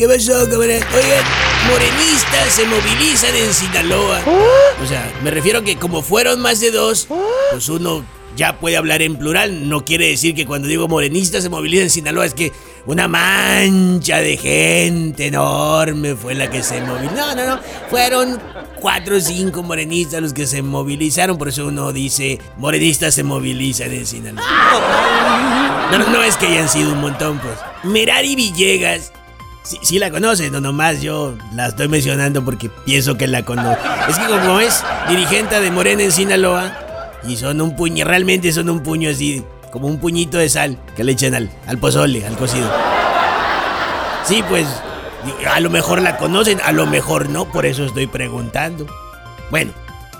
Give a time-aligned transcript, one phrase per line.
[0.00, 0.80] ¿Qué pasó, camarada?
[0.96, 1.24] Oigan,
[1.68, 4.22] morenistas se movilizan en Sinaloa.
[4.82, 7.06] O sea, me refiero a que como fueron más de dos,
[7.50, 8.02] pues uno
[8.34, 9.68] ya puede hablar en plural.
[9.68, 12.50] No quiere decir que cuando digo morenistas se movilizan en Sinaloa es que
[12.86, 17.14] una mancha de gente enorme fue la que se movilizó.
[17.16, 17.60] No, no, no.
[17.90, 18.40] Fueron
[18.80, 21.36] cuatro o cinco morenistas los que se movilizaron.
[21.36, 25.88] Por eso uno dice morenistas se movilizan en Sinaloa.
[25.92, 27.58] No, no es que hayan sido un montón, pues.
[27.84, 29.12] Merari Villegas
[29.62, 33.82] Sí, la conocen, no nomás yo la estoy mencionando porque pienso que la conozco.
[34.08, 38.70] Es que como es dirigente de Morena en Sinaloa y son un puño, realmente son
[38.70, 42.36] un puño así, como un puñito de sal que le echan al, al pozole, al
[42.36, 42.70] cocido.
[44.24, 44.66] Sí, pues
[45.48, 48.86] a lo mejor la conocen, a lo mejor no, por eso estoy preguntando.
[49.50, 49.72] Bueno,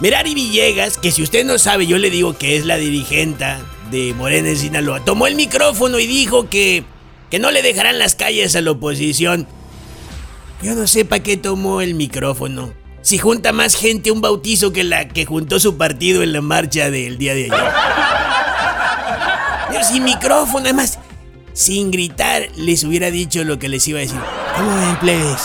[0.00, 3.60] Merari Villegas, que si usted no sabe, yo le digo que es la dirigenta
[3.90, 6.84] de Morena en Sinaloa, tomó el micrófono y dijo que
[7.32, 9.48] que no le dejarán las calles a la oposición.
[10.60, 12.74] Yo no sé para qué tomó el micrófono.
[13.00, 16.90] Si junta más gente un bautizo que la que juntó su partido en la marcha
[16.90, 17.72] del día de ayer.
[19.70, 20.98] Pero sin micrófono, además,
[21.54, 24.20] sin gritar, les hubiera dicho lo que les iba a decir.
[24.54, 25.40] ¿Cómo ven, plebes?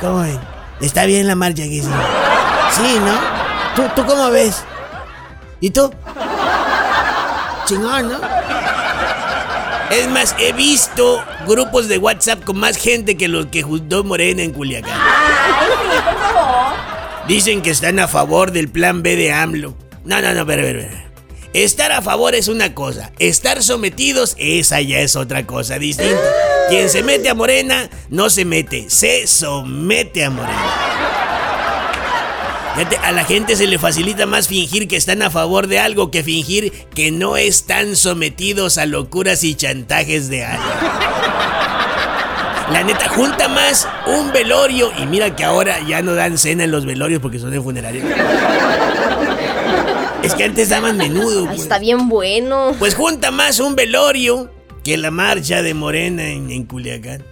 [0.00, 0.40] ¿Cómo ven?
[0.80, 2.98] ¿Está bien la marcha que sí?
[2.98, 3.20] ¿no?
[3.76, 4.64] ¿Tú, ¿Tú cómo ves?
[5.60, 5.92] ¿Y tú?
[7.66, 8.18] Chingón, ¿no?
[9.94, 14.42] Es más, he visto grupos de WhatsApp con más gente que los que juntó Morena
[14.42, 14.92] en Culiacán.
[14.92, 16.74] Ay, sí, por favor.
[17.28, 19.76] Dicen que están a favor del plan B de AMLO.
[20.04, 21.04] No, no, no, pero, pero, pero.
[21.52, 26.18] Estar a favor es una cosa, estar sometidos, esa ya es otra cosa distinta.
[26.68, 31.13] Quien se mete a Morena, no se mete, se somete a Morena.
[32.74, 36.10] Fíjate, a la gente se le facilita más fingir que están a favor de algo
[36.10, 40.64] que fingir que no están sometidos a locuras y chantajes de algo.
[42.72, 46.72] La neta, junta más un velorio y mira que ahora ya no dan cena en
[46.72, 48.02] los velorios porque son de funerario.
[50.22, 51.46] Es que antes daban menudo.
[51.46, 51.60] Pues.
[51.60, 52.74] está bien bueno.
[52.78, 54.50] Pues junta más un velorio
[54.82, 57.22] que la marcha de Morena en, en Culiacán.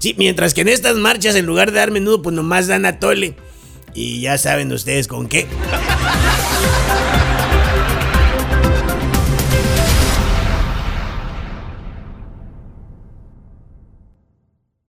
[0.00, 3.36] Sí, mientras que en estas marchas, en lugar de dar menudo, pues nomás dan atole.
[3.94, 5.46] Y ya saben ustedes con qué.